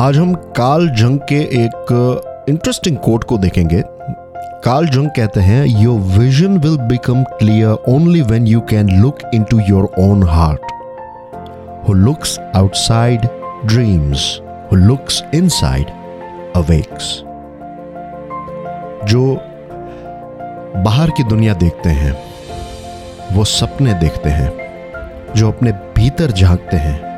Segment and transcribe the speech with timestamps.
[0.00, 3.82] आज हम काल जंग के एक इंटरेस्टिंग कोट को देखेंगे।
[4.64, 9.18] काल जंग कहते हैं your vision will become clear only when you can look
[9.50, 10.72] into your own heart
[11.88, 13.26] who looks outside
[13.66, 14.24] dreams
[14.72, 15.90] who looks inside
[16.56, 17.12] awakes
[19.10, 19.26] जो
[20.84, 22.16] बाहर की दुनिया देखते हैं,
[23.32, 24.50] वो सपने देखते हैं,
[25.36, 27.09] जो अपने भीतर झांकते हैं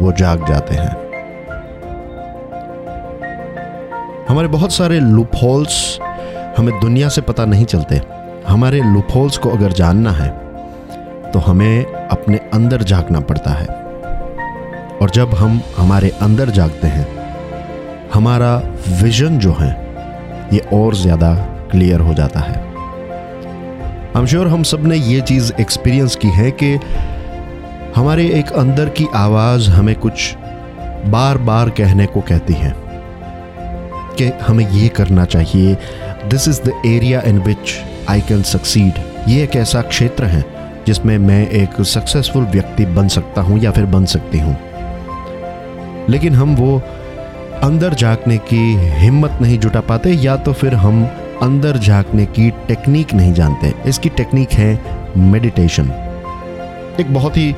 [0.00, 0.94] वो जाग जाते हैं।
[4.28, 5.98] हमारे बहुत सारे लूप होल्स
[6.58, 8.00] हमें दुनिया से पता नहीं चलते।
[8.48, 10.28] हमारे लूप होल्स को अगर जानना है
[11.32, 13.66] तो हमें अपने अंदर जागना पड़ता है।
[14.96, 17.06] और जब हम हमारे अंदर जागते हैं,
[18.14, 18.56] हमारा
[19.02, 19.70] विजन जो है,
[20.52, 21.34] ये और ज़्यादा
[21.70, 22.64] क्लियर हो जाता है।
[24.12, 26.74] हम श्योर हम सबने ये चीज़ एक्सपीरियंस की है कि
[27.96, 30.34] हमारे एक अंदर की आवाज़ हमें कुछ
[31.06, 32.74] बार बार कहने को कहती है
[34.18, 35.74] कि हमें ये करना चाहिए
[36.26, 37.74] this is the area in which
[38.08, 38.92] I can succeed
[39.28, 40.44] ये एक ऐसा क्षेत्र है
[40.86, 44.56] जिसमें मैं एक सक्सेसफुल व्यक्ति बन सकता हूँ या फिर बन सकती हूँ।
[46.08, 46.78] लेकिन हम वो
[47.62, 51.04] अंदर झांकने की हिम्मत नहीं जुटा पाते या तो फिर हम
[51.42, 54.80] अंदर झांकने की टेक्निक नहीं जानते। इसकी टेक्निक है
[55.16, 56.05] मेडिटेशन।
[57.00, 57.54] एक बहुत ही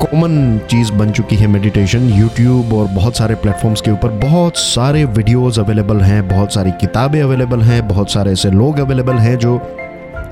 [0.00, 5.04] कॉमन चीज़ बन चुकी है मेडिटेशन यूट्यूब और बहुत सारे प्लेटफॉर्म्स के ऊपर। बहुत सारे
[5.04, 9.60] वीडियोस अवेलेबल हैं, बहुत सारी किताबें अवेलेबल हैं, बहुत सारे ऐसे लोग अवेलेबल हैं जो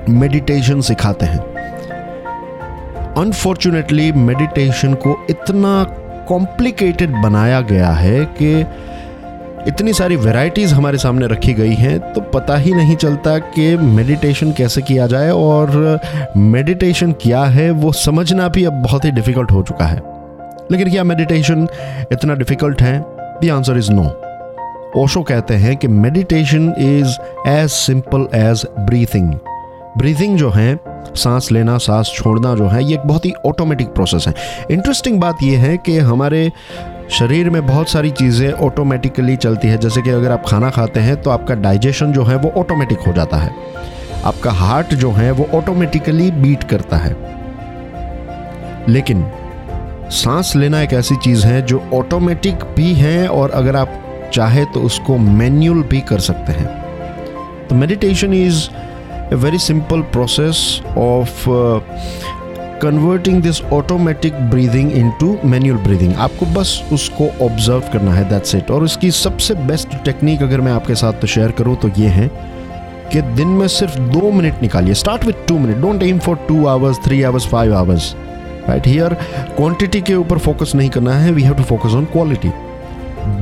[0.09, 1.41] मेडिटेशन सिखाते हैं।
[3.15, 5.85] अनफॉर्चुनेटली मेडिटेशन को इतना
[6.29, 8.65] कॉम्प्लिकेटेड बनाया गया है कि
[9.69, 14.53] इतनी सारी वैरायटीज़ हमारे सामने रखी गई हैं तो पता ही नहीं चलता कि मेडिटेशन
[14.53, 16.01] कैसे किया जाए और
[16.37, 20.01] मेडिटेशन क्या है, वो समझना भी अब बहुत ही डिफ़िकल्ट हो चुका है।
[20.73, 21.69] लेकिन क्या मेडिटेशन
[22.13, 22.99] इतना डिफ़िकल्ट है?
[23.43, 24.05] The answer is no
[24.97, 27.17] Osho कहते हैं कि meditation is
[27.49, 29.33] as simple as breathing
[29.99, 30.75] breathing जो है
[31.17, 34.35] सांस लेना, सांस छोड़ना जो है, ये एक बहुत ही ऑटोमेटिक प्रोसेस है।
[34.71, 36.53] इंटरेस्टिंग बात यह है कि हमारे
[37.11, 41.23] शरीर में बहुत सारी चीज़ें ऑटोमेटिकली चलती है। जैसे कि अगर आप खाना खाते हैं
[41.23, 43.53] तो आपका डाइजेशन जो है, वो ऑटोमेटिक हो जाता है।
[44.25, 47.17] आपका हार्ट जो है, वो ऑटोमेटिकली बीट करता है।
[48.89, 49.31] लेकिन
[50.11, 53.89] सांस लेना एक ऐसी चीज़ है जो ऑटोमेटिक भी है और अगर आप
[54.33, 56.67] चाहे तो उसको मैन्यूल भी कर सकते हैं।
[57.69, 58.69] तो meditation is
[59.31, 61.29] a very simple process of
[62.83, 68.71] converting this automatic breathing into manual breathing आपको बस उसको ऑब्ज़र्व करना है दैट्स इट
[68.71, 72.27] और इसकी सबसे बेस्ट टेक्निक अगर मैं आपके साथ तो शेयर करूँ तो ये है
[73.13, 76.67] कि दिन में सिर्फ़ दो मिनट निकालिए। Start with two minute don't aim for two
[76.67, 78.15] hours three hours five hours
[78.69, 79.15] right here
[79.57, 82.51] quantity के ऊपर फोकस नहीं करना है we have to focus on quality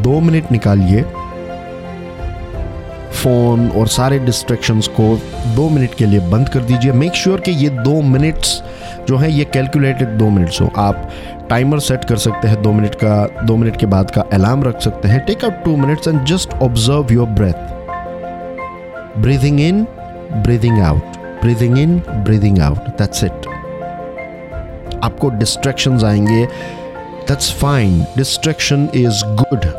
[0.02, 1.04] दो मिनट निकालिए
[3.22, 5.14] फ़ोन और सारे डिस्ट्रैक्शंस को
[5.54, 8.62] दो मिनट के लिए बंद कर दीजिए। मेक श्योर कि ये दो मिनट्स
[9.08, 11.08] जो है, ये कैलकुलेटेड दो मिनट्स हो। आप
[11.50, 14.80] टाइमर सेट कर सकते हैं दो मिनट का, दो मिनट के बाद का अलार्म रख
[14.80, 17.58] सकते हैं। Take out two minutes and just observe your breath
[19.18, 19.84] breathing in
[20.32, 23.46] breathing out breathing in breathing out that's it
[25.04, 26.44] आपको डिस्ट्रैक्शंस आएँगे।
[27.28, 29.72] That's fine distraction is good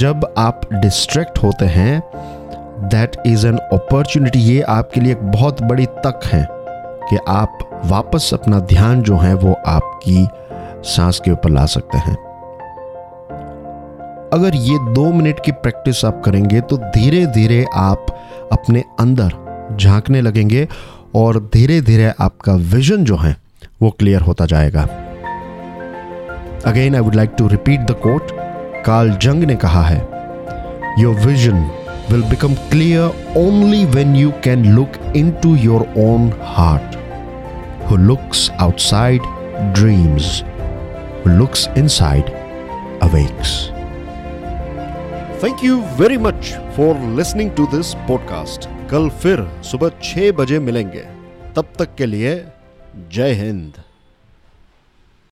[0.00, 2.02] जब आप डिस्ट्रैक्ट होते हैं
[2.88, 6.46] दैट इज़ एन अपॉर्चुनिटी ये आपके लिए एक बहुत बड़ी तक है
[7.10, 10.26] कि आप वापस अपना ध्यान जो है वो आपकी
[10.90, 12.14] सांस के ऊपर ला सकते हैं।
[14.32, 18.06] अगर ये दो मिनट की प्रैक्टिस आप करेंगे तो धीरे धीरे आप
[18.52, 20.68] अपने अंदर झांकने लगेंगे
[21.14, 23.36] और धीरे धीरे आपका विजन जो है
[23.82, 24.82] वो क्लियर होता जाएगा।
[26.66, 28.38] Again I would like to repeat the quote
[28.86, 29.98] Carl Jung ने कहा है
[30.98, 31.58] your vision
[32.10, 34.92] will become clear only when you can look
[35.42, 36.96] into your own heart
[37.90, 39.22] who looks outside
[39.74, 40.42] dreams
[41.24, 42.30] who looks inside
[43.02, 43.52] awakes
[45.44, 51.04] thank you very much for listening to this podcast कल फिर सुबह छह बजे मिलेंगे।
[51.56, 52.34] तब तक के लिए
[53.12, 53.72] जय हिंद।